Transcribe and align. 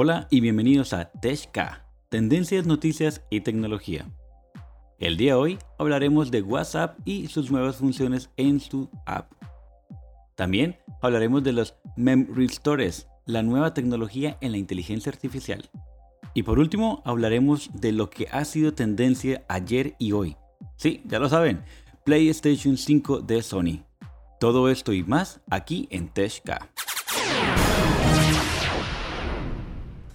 Hola 0.00 0.28
y 0.30 0.40
bienvenidos 0.40 0.92
a 0.92 1.10
TechK, 1.10 1.82
Tendencias, 2.08 2.66
Noticias 2.66 3.20
y 3.30 3.40
Tecnología. 3.40 4.06
El 5.00 5.16
día 5.16 5.32
de 5.32 5.40
hoy 5.40 5.58
hablaremos 5.76 6.30
de 6.30 6.40
WhatsApp 6.40 7.00
y 7.04 7.26
sus 7.26 7.50
nuevas 7.50 7.78
funciones 7.78 8.30
en 8.36 8.60
su 8.60 8.88
app. 9.06 9.32
También 10.36 10.76
hablaremos 11.02 11.42
de 11.42 11.50
los 11.50 11.74
Mem 11.96 12.32
Restores, 12.32 13.08
la 13.26 13.42
nueva 13.42 13.74
tecnología 13.74 14.38
en 14.40 14.52
la 14.52 14.58
inteligencia 14.58 15.10
artificial. 15.10 15.68
Y 16.32 16.44
por 16.44 16.60
último 16.60 17.02
hablaremos 17.04 17.68
de 17.74 17.90
lo 17.90 18.08
que 18.08 18.28
ha 18.30 18.44
sido 18.44 18.74
tendencia 18.74 19.44
ayer 19.48 19.96
y 19.98 20.12
hoy. 20.12 20.36
Sí, 20.76 21.02
ya 21.06 21.18
lo 21.18 21.28
saben, 21.28 21.64
PlayStation 22.04 22.76
5 22.76 23.22
de 23.22 23.42
Sony. 23.42 23.82
Todo 24.38 24.68
esto 24.68 24.92
y 24.92 25.02
más 25.02 25.40
aquí 25.50 25.88
en 25.90 26.06
TechK. 26.06 26.68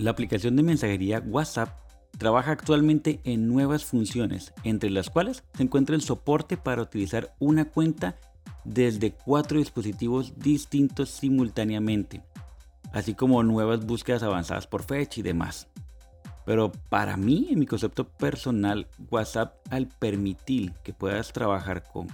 La 0.04 0.12
aplicación 0.12 0.58
de 0.58 0.64
mensajería 0.64 1.24
WhatsApp 1.26 1.80
trabaja 2.18 2.52
actualmente 2.52 3.22
en 3.24 3.48
nuevas 3.48 3.86
funciones, 3.86 4.54
entre 4.66 4.90
las 4.90 5.10
cuales 5.10 5.46
se 5.56 5.64
encuentra 5.64 5.96
el 5.96 6.02
soporte 6.02 6.58
para 6.58 6.82
utilizar 6.82 7.34
una 7.40 7.64
cuenta 7.64 8.18
desde 8.66 9.14
cuatro 9.14 9.60
dispositivos 9.60 10.38
distintos 10.38 11.10
simultáneamente, 11.10 12.22
así 12.92 13.14
como 13.14 13.44
nuevas 13.44 13.86
búsquedas 13.86 14.24
avanzadas 14.24 14.68
por 14.68 14.84
fecha 14.84 15.22
y 15.22 15.24
demás. 15.24 15.70
Pero 16.46 16.74
para 16.90 17.16
mí, 17.16 17.48
en 17.52 17.60
mi 17.60 17.66
concepto 17.66 18.06
personal, 18.06 18.90
WhatsApp 19.10 19.56
al 19.70 19.88
permitir 19.88 20.74
que 20.84 20.92
puedas 20.92 21.32
trabajar 21.32 21.82
con 21.82 22.08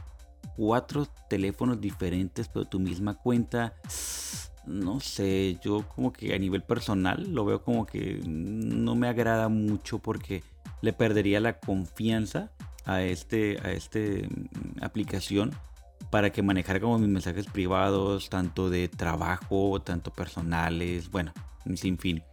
cuatro 0.56 1.08
teléfonos 1.28 1.82
diferentes, 1.82 2.50
pero 2.50 2.66
tu 2.66 2.80
misma 2.80 3.16
cuenta, 3.16 3.74
no 4.66 5.00
sé, 5.00 5.58
yo 5.64 5.88
como 5.96 6.14
que 6.14 6.34
a 6.34 6.40
nivel 6.40 6.62
personal 6.64 7.34
lo 7.34 7.46
veo 7.46 7.64
como 7.64 7.86
que 7.86 8.22
no 8.26 8.96
me 8.96 9.08
agrada 9.08 9.50
mucho 9.50 10.00
porque 10.00 10.44
le 10.82 10.94
perdería 10.94 11.40
la 11.40 11.60
confianza 11.60 12.52
a 12.86 13.02
este 13.02 13.60
a 13.64 13.72
este 13.72 14.28
mm, 14.28 14.84
aplicación 14.84 15.52
para 16.10 16.32
que 16.32 16.42
manejara 16.42 16.80
como 16.80 16.98
mis 16.98 17.10
mensajes 17.10 17.46
privados, 17.46 18.30
tanto 18.30 18.70
de 18.70 18.88
trabajo, 18.88 19.82
tanto 19.82 20.12
personales, 20.12 21.12
bueno, 21.12 21.34
sin 21.76 21.98
fin. 21.98 22.24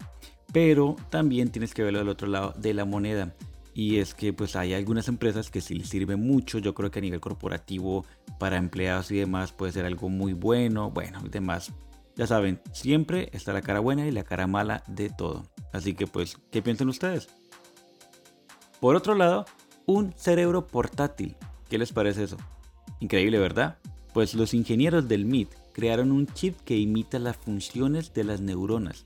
Pero 0.53 0.97
también 1.11 1.51
tienes 1.51 1.75
que 1.75 1.83
verlo 1.83 1.99
del 1.99 2.09
otro 2.09 2.29
lado 2.29 2.55
de 2.57 2.73
la 2.73 2.85
moneda. 2.85 3.35
Y 3.75 3.99
es 3.99 4.15
que 4.15 4.33
pues 4.33 4.57
hay 4.57 4.73
algunas 4.73 5.09
empresas 5.09 5.51
que 5.51 5.61
sí 5.61 5.75
les 5.75 5.91
sirve 5.91 6.17
mucho. 6.17 6.59
Yo 6.59 6.75
creo 6.75 6.91
que 6.91 7.01
a 7.01 7.03
nivel 7.03 7.21
corporativo, 7.21 8.07
para 8.39 8.57
empleados 8.57 9.11
y 9.11 9.17
demás, 9.17 9.53
puede 9.53 9.73
ser 9.73 9.85
algo 9.85 10.09
muy 10.09 10.33
bueno. 10.33 10.91
Bueno, 10.91 11.21
y 11.23 11.29
demás. 11.29 11.73
Ya 12.17 12.27
saben, 12.27 12.61
siempre 12.72 13.28
está 13.33 13.53
la 13.53 13.61
cara 13.61 13.81
buena 13.81 14.06
y 14.06 14.11
la 14.11 14.25
cara 14.25 14.47
mala 14.47 14.83
de 14.86 15.11
todo. 15.11 15.45
Así 15.72 15.95
que 15.95 16.06
pues, 16.06 16.39
¿qué 16.50 16.62
piensan 16.62 16.89
ustedes? 16.89 17.28
Por 18.81 18.97
otro 18.97 19.14
lado, 19.14 19.45
un 19.84 20.14
cerebro 20.17 20.67
portátil. 20.67 21.37
¿Qué 21.69 21.77
les 21.77 21.92
parece 21.92 22.25
eso? 22.25 22.39
Increíble, 23.00 23.39
¿verdad? 23.39 23.78
Pues 24.14 24.34
los 24.34 24.55
ingenieros 24.55 25.09
del 25.09 25.27
MIT 25.27 25.50
crearon 25.72 26.11
un 26.11 26.27
chip 26.27 26.59
que 26.64 26.78
imita 26.78 27.19
las 27.19 27.37
funciones 27.37 28.14
de 28.14 28.25
las 28.25 28.41
neuronas. 28.41 29.05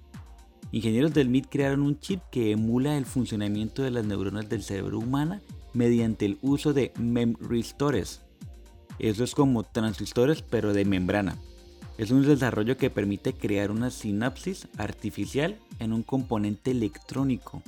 Ingenieros 0.71 1.13
del 1.13 1.29
MIT 1.29 1.49
crearon 1.49 1.83
un 1.83 1.99
chip 1.99 2.21
que 2.31 2.53
emula 2.53 2.97
el 2.97 3.07
funcionamiento 3.07 3.83
de 3.83 3.91
las 3.91 4.05
neuronas 4.05 4.49
del 4.49 4.63
cerebro 4.63 4.99
humano 4.99 5.41
mediante 5.73 6.27
el 6.27 6.39
uso 6.43 6.73
de 6.73 6.93
memristores. 6.97 8.23
Eso 9.01 9.25
es 9.25 9.35
como 9.35 9.65
transistores 9.65 10.43
pero 10.43 10.73
de 10.73 10.85
membrana. 10.85 11.37
Es 12.01 12.11
un 12.11 12.27
desarrollo 12.27 12.79
que 12.79 12.89
permite 12.89 13.35
crear 13.35 13.71
una 13.71 13.91
sinapsis 13.91 14.69
artificial 14.79 15.59
en 15.81 15.93
un 15.93 16.03
componente 16.03 16.71
electrónico. 16.71 17.63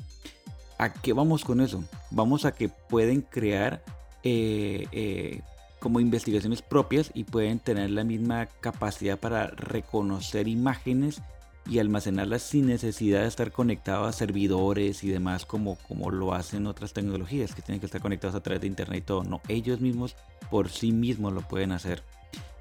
¿A 0.78 0.90
qué 0.90 1.12
vamos 1.12 1.44
con 1.44 1.60
eso? 1.60 1.84
Vamos 2.10 2.46
a 2.46 2.52
que 2.52 2.70
pueden 2.70 3.20
crear 3.20 3.84
eh, 4.22 4.86
eh, 4.90 5.42
como 5.80 6.00
investigaciones 6.00 6.62
propias 6.62 7.10
y 7.12 7.24
pueden 7.24 7.58
tener 7.58 7.90
la 7.90 8.04
misma 8.04 8.46
capacidad 8.46 9.18
para 9.18 9.48
reconocer 9.48 10.48
imágenes 10.48 11.20
y 11.68 11.78
almacenarlas 11.78 12.40
sin 12.40 12.68
necesidad 12.68 13.20
de 13.20 13.28
estar 13.28 13.52
conectados 13.52 14.08
a 14.08 14.18
servidores 14.18 15.04
y 15.04 15.10
demás 15.10 15.44
como, 15.44 15.76
como 15.86 16.10
lo 16.10 16.32
hacen 16.32 16.66
otras 16.66 16.94
tecnologías 16.94 17.54
que 17.54 17.60
tienen 17.60 17.80
que 17.80 17.86
estar 17.86 18.00
conectados 18.00 18.34
a 18.34 18.42
través 18.42 18.62
de 18.62 18.68
internet 18.68 19.00
y 19.00 19.06
todo. 19.06 19.24
No, 19.24 19.42
ellos 19.48 19.82
mismos 19.82 20.16
por 20.50 20.70
sí 20.70 20.90
mismos 20.90 21.34
lo 21.34 21.42
pueden 21.42 21.72
hacer. 21.72 22.02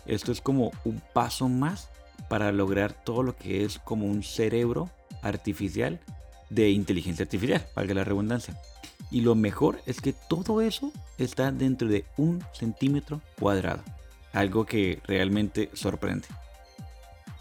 Esto 0.06 0.32
es 0.32 0.42
como 0.42 0.72
un 0.84 1.02
paso 1.14 1.50
más 1.50 1.90
para 2.30 2.52
lograr 2.52 2.94
todo 2.94 3.24
lo 3.24 3.36
que 3.36 3.64
es 3.66 3.80
como 3.80 4.06
un 4.06 4.24
cerebro 4.24 4.90
artificial 5.22 6.00
de 6.50 6.70
inteligencia 6.70 7.24
artificial, 7.24 7.66
valga 7.76 7.94
la 7.94 8.04
redundancia. 8.04 8.56
Y 9.10 9.22
lo 9.22 9.36
mejor 9.36 9.82
es 9.86 10.02
que 10.02 10.14
todo 10.14 10.62
eso 10.62 10.92
está 11.18 11.52
dentro 11.52 11.88
de 11.88 12.06
un 12.18 12.44
centímetro 12.54 13.22
cuadrado. 13.40 13.84
Algo 14.34 14.66
que 14.66 15.00
realmente 15.06 15.70
sorprende. 15.74 16.28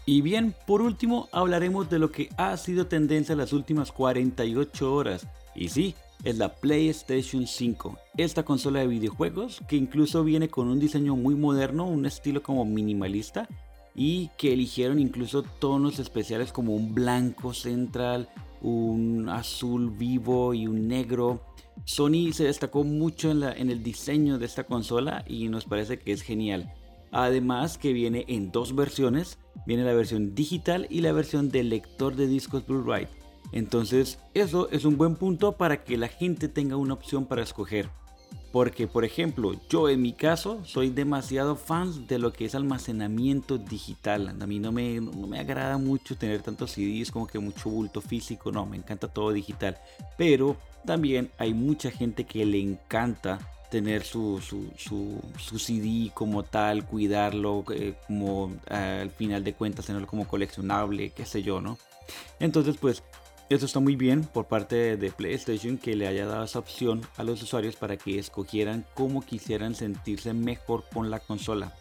Y 0.05 0.21
bien, 0.21 0.55
por 0.65 0.81
último 0.81 1.29
hablaremos 1.31 1.89
de 1.89 1.99
lo 1.99 2.11
que 2.11 2.29
ha 2.37 2.57
sido 2.57 2.87
tendencia 2.87 3.35
las 3.35 3.53
últimas 3.53 3.91
48 3.91 4.93
horas. 4.93 5.27
Y 5.55 5.69
sí, 5.69 5.95
es 6.23 6.37
la 6.37 6.53
PlayStation 6.53 7.47
5. 7.47 7.97
Esta 8.17 8.43
consola 8.43 8.79
de 8.79 8.87
videojuegos 8.87 9.61
que 9.67 9.75
incluso 9.75 10.23
viene 10.23 10.49
con 10.49 10.67
un 10.67 10.79
diseño 10.79 11.15
muy 11.15 11.35
moderno, 11.35 11.87
un 11.87 12.05
estilo 12.05 12.43
como 12.43 12.65
minimalista 12.65 13.47
y 13.95 14.29
que 14.37 14.53
eligieron 14.53 14.99
incluso 14.99 15.43
tonos 15.43 15.99
especiales 15.99 16.51
como 16.51 16.75
un 16.75 16.93
blanco 16.93 17.53
central, 17.53 18.29
un 18.61 19.29
azul 19.29 19.89
vivo 19.91 20.53
y 20.53 20.67
un 20.67 20.87
negro. 20.87 21.41
Sony 21.85 22.31
se 22.33 22.45
destacó 22.45 22.83
mucho 22.83 23.31
en, 23.31 23.69
el 23.69 23.83
diseño 23.83 24.37
de 24.37 24.45
esta 24.45 24.65
consola 24.65 25.25
y 25.27 25.49
nos 25.49 25.65
parece 25.65 25.99
que 25.99 26.11
es 26.11 26.21
genial. 26.21 26.73
Además 27.11 27.77
que 27.77 27.91
viene 27.91 28.23
en 28.27 28.51
dos 28.51 28.75
versiones, 28.75 29.39
viene 29.65 29.83
la 29.83 29.93
versión 29.93 30.33
digital 30.33 30.87
y 30.89 31.01
la 31.01 31.11
versión 31.11 31.49
de 31.49 31.63
lector 31.63 32.15
de 32.15 32.27
discos 32.27 32.65
Blu-ray. 32.65 33.07
Entonces 33.51 34.19
eso 34.33 34.69
es 34.69 34.85
un 34.85 34.97
buen 34.97 35.15
punto 35.15 35.53
para 35.53 35.83
que 35.83 35.97
la 35.97 36.07
gente 36.07 36.47
tenga 36.47 36.77
una 36.77 36.93
opción 36.93 37.25
para 37.25 37.43
escoger. 37.43 37.89
Porque 38.51 38.87
por 38.87 39.05
ejemplo, 39.05 39.53
yo 39.69 39.87
en 39.87 40.01
mi 40.01 40.13
caso 40.13 40.61
soy 40.65 40.89
demasiado 40.89 41.55
fan 41.55 42.07
de 42.07 42.19
lo 42.19 42.33
que 42.33 42.45
es 42.45 42.55
almacenamiento 42.55 43.57
digital. 43.57 44.35
A 44.41 44.47
mí 44.47 44.59
no 44.59 44.71
me, 44.71 44.99
no 44.99 45.27
me 45.27 45.39
agrada 45.39 45.77
mucho 45.77 46.17
tener 46.17 46.41
tantos 46.41 46.71
CDs 46.71 47.11
como 47.11 47.27
que 47.27 47.39
mucho 47.39 47.69
bulto 47.69 48.01
físico. 48.01 48.51
No, 48.51 48.65
me 48.65 48.77
encanta 48.77 49.07
todo 49.07 49.31
digital. 49.31 49.77
Pero 50.17 50.57
también 50.85 51.31
hay 51.37 51.53
mucha 51.53 51.91
gente 51.91 52.25
que 52.25 52.45
le 52.45 52.59
encanta 52.59 53.39
tener 53.71 54.03
su, 54.03 54.41
su, 54.41 54.69
su, 55.37 55.57
CD 55.57 56.11
como 56.13 56.43
tal, 56.43 56.85
cuidarlo, 56.85 57.63
eh, 57.73 57.95
como 58.05 58.51
al 58.69 59.11
final 59.11 59.45
de 59.45 59.53
cuentas 59.53 59.85
tenerlo 59.85 60.07
como 60.07 60.27
coleccionable, 60.27 61.11
qué 61.11 61.25
sé 61.25 61.41
yo, 61.41 61.61
¿no? 61.61 61.77
Entonces 62.41 62.75
pues 62.77 63.01
eso 63.55 63.65
está 63.65 63.79
muy 63.79 63.95
bien 63.95 64.23
por 64.23 64.45
parte 64.45 64.95
de 64.95 65.11
PlayStation 65.11 65.77
que 65.77 65.95
le 65.95 66.07
haya 66.07 66.25
dado 66.25 66.45
esa 66.45 66.59
opción 66.59 67.01
a 67.17 67.23
los 67.23 67.43
usuarios 67.43 67.75
para 67.75 67.97
que 67.97 68.17
escogieran 68.17 68.85
cómo 68.93 69.21
quisieran 69.21 69.75
sentirse 69.75 70.33
mejor 70.33 70.85
con 70.93 71.09
la 71.09 71.19
consola. 71.19 71.75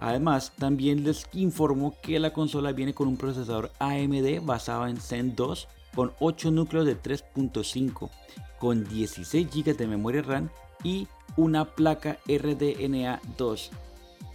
Además, 0.00 0.52
también 0.58 1.04
les 1.04 1.28
informo 1.32 1.94
que 2.02 2.18
la 2.18 2.32
consola 2.32 2.72
viene 2.72 2.92
con 2.92 3.08
un 3.08 3.16
procesador 3.16 3.70
AMD 3.78 4.40
basado 4.42 4.86
en 4.86 4.96
Zen 4.96 5.36
2 5.36 5.68
con 5.94 6.12
8 6.18 6.50
núcleos 6.50 6.86
de 6.86 7.00
3.5, 7.00 8.10
con 8.58 8.84
16 8.84 9.48
GB 9.48 9.76
de 9.76 9.86
memoria 9.86 10.22
RAM 10.22 10.50
y 10.82 11.06
una 11.36 11.64
placa 11.64 12.18
RDNA 12.26 13.20
2. 13.38 13.70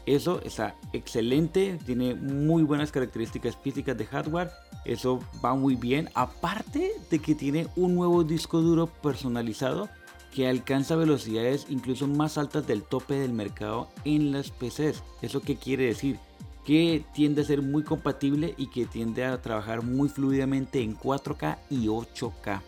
Eso 0.05 0.41
está 0.43 0.75
excelente, 0.93 1.77
tiene 1.85 2.15
muy 2.15 2.63
buenas 2.63 2.91
características 2.91 3.57
físicas 3.57 3.97
de 3.97 4.05
hardware 4.05 4.49
eso 4.85 5.19
va 5.43 5.55
muy 5.55 5.75
bien. 5.75 6.09
Aparte 6.13 6.91
de 7.09 7.19
que 7.19 7.35
tiene 7.35 7.67
un 7.75 7.95
nuevo 7.95 8.23
disco 8.23 8.61
duro 8.61 8.87
personalizado 8.87 9.89
que 10.33 10.47
alcanza 10.47 10.95
velocidades 10.95 11.65
incluso 11.69 12.07
más 12.07 12.37
altas 12.37 12.67
del 12.67 12.83
tope 12.83 13.15
del 13.15 13.33
mercado 13.33 13.89
en 14.05 14.31
las 14.31 14.51
PCs. 14.51 15.03
¿Eso 15.21 15.41
qué 15.41 15.55
quiere 15.55 15.85
decir? 15.85 16.19
Que 16.65 17.03
tiende 17.13 17.41
a 17.41 17.45
ser 17.45 17.61
muy 17.61 17.83
compatible 17.83 18.53
y 18.57 18.67
que 18.67 18.85
tiende 18.85 19.25
a 19.25 19.41
trabajar 19.41 19.83
muy 19.83 20.07
fluidamente 20.09 20.81
en 20.81 20.95
4K 20.97 21.57
y 21.69 21.87
8K. 21.87 22.61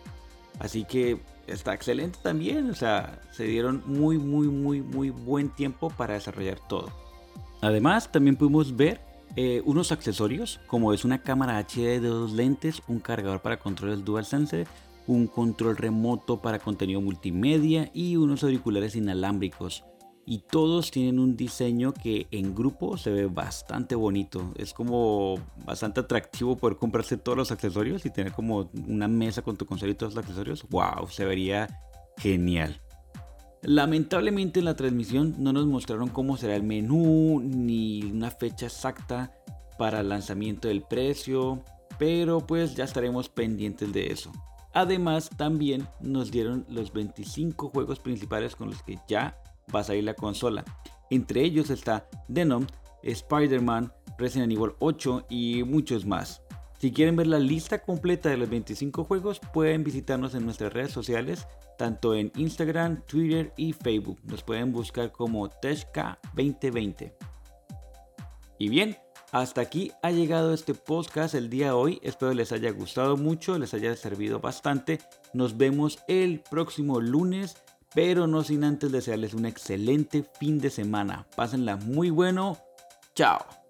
Así 0.58 0.84
que 0.84 1.20
está 1.46 1.74
excelente 1.74 2.18
también. 2.22 2.70
O 2.70 2.74
sea, 2.74 3.20
se 3.30 3.44
dieron 3.44 3.82
muy, 3.86 4.18
muy, 4.18 4.48
muy, 4.48 4.80
muy 4.80 5.10
buen 5.10 5.50
tiempo 5.50 5.90
para 5.90 6.14
desarrollar 6.14 6.58
todo. 6.68 6.90
Además, 7.60 8.10
también 8.10 8.34
pudimos 8.36 8.74
ver 8.74 9.00
eh, 9.36 9.62
unos 9.64 9.92
accesorios 9.92 10.60
como 10.66 10.92
es 10.92 11.04
una 11.04 11.22
cámara 11.22 11.58
HD 11.58 12.00
de 12.00 12.08
dos 12.08 12.32
lentes, 12.32 12.82
un 12.88 13.00
cargador 13.00 13.40
para 13.40 13.58
controles 13.58 14.04
DualSense, 14.04 14.66
un 15.06 15.26
control 15.26 15.76
remoto 15.76 16.40
para 16.42 16.58
contenido 16.58 17.00
multimedia 17.00 17.90
y 17.94 18.16
unos 18.16 18.44
auriculares 18.44 18.94
inalámbricos. 18.96 19.84
y 20.24 20.38
todos 20.38 20.92
tienen 20.92 21.18
un 21.18 21.36
diseño 21.36 21.92
que 21.92 22.28
en 22.30 22.54
grupo 22.54 22.96
se 22.96 23.10
ve 23.10 23.26
bastante 23.26 23.96
bonito. 23.96 24.52
Es 24.56 24.72
como 24.72 25.34
bastante 25.66 25.98
atractivo 25.98 26.56
poder 26.56 26.76
comprarse 26.76 27.16
todos 27.16 27.36
los 27.36 27.50
accesorios 27.50 28.06
y 28.06 28.10
tener 28.10 28.32
como 28.32 28.70
una 28.86 29.08
mesa 29.08 29.42
con 29.42 29.56
tu 29.56 29.66
consola 29.66 29.90
y 29.90 29.94
todos 29.96 30.14
los 30.14 30.22
accesorios. 30.22 30.64
¡Wow! 30.68 31.08
Se 31.08 31.24
vería 31.24 31.66
genial. 32.18 32.81
Lamentablemente 33.62 34.58
en 34.58 34.64
la 34.64 34.74
transmisión 34.74 35.36
no 35.38 35.52
nos 35.52 35.66
mostraron 35.66 36.08
cómo 36.08 36.36
será 36.36 36.56
el 36.56 36.64
menú 36.64 37.40
ni 37.40 38.02
una 38.02 38.32
fecha 38.32 38.66
exacta 38.66 39.32
para 39.78 40.00
el 40.00 40.08
lanzamiento 40.08 40.66
del 40.66 40.82
precio, 40.82 41.62
pero 41.96 42.40
pues 42.40 42.74
ya 42.74 42.82
estaremos 42.82 43.28
pendientes 43.28 43.92
de 43.92 44.08
eso. 44.08 44.32
Además 44.74 45.30
también 45.36 45.86
nos 46.00 46.32
dieron 46.32 46.66
los 46.68 46.92
25 46.92 47.68
juegos 47.68 48.00
principales 48.00 48.56
con 48.56 48.70
los 48.70 48.82
que 48.82 48.98
ya 49.06 49.38
va 49.72 49.80
a 49.80 49.84
salir 49.84 50.02
la 50.02 50.14
consola. 50.14 50.64
Entre 51.10 51.42
ellos 51.42 51.70
está 51.70 52.08
Denom, 52.26 52.66
Spider-Man, 53.04 53.92
Resident 54.18 54.52
Evil 54.52 54.72
8 54.80 55.26
y 55.30 55.62
muchos 55.62 56.04
más. 56.04 56.42
Si 56.82 56.90
quieren 56.90 57.14
ver 57.14 57.28
la 57.28 57.38
lista 57.38 57.80
completa 57.80 58.28
de 58.28 58.36
los 58.36 58.50
25 58.50 59.04
juegos, 59.04 59.38
pueden 59.52 59.84
visitarnos 59.84 60.34
en 60.34 60.44
nuestras 60.44 60.72
redes 60.72 60.90
sociales, 60.90 61.46
tanto 61.78 62.12
en 62.12 62.32
Instagram, 62.34 63.02
Twitter 63.06 63.52
y 63.56 63.72
Facebook. 63.72 64.18
Nos 64.24 64.42
pueden 64.42 64.72
buscar 64.72 65.12
como 65.12 65.48
Teshka2020. 65.48 67.12
Y 68.58 68.68
bien, 68.68 68.96
hasta 69.30 69.60
aquí 69.60 69.92
ha 70.02 70.10
llegado 70.10 70.52
este 70.52 70.74
podcast 70.74 71.36
el 71.36 71.50
día 71.50 71.66
de 71.66 71.70
hoy. 71.70 72.00
Espero 72.02 72.34
les 72.34 72.50
haya 72.50 72.72
gustado 72.72 73.16
mucho, 73.16 73.60
les 73.60 73.74
haya 73.74 73.94
servido 73.94 74.40
bastante. 74.40 74.98
Nos 75.34 75.56
vemos 75.56 76.00
el 76.08 76.40
próximo 76.40 77.00
lunes 77.00 77.62
pero 77.94 78.26
no 78.26 78.42
sin 78.42 78.64
antes 78.64 78.90
desearles 78.90 79.34
un 79.34 79.44
excelente 79.44 80.24
fin 80.40 80.58
de 80.58 80.70
semana. 80.70 81.26
Pásenla 81.36 81.76
muy 81.76 82.08
bueno. 82.08 82.56
Chao. 83.14 83.61